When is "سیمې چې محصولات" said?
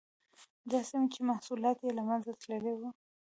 0.89-1.77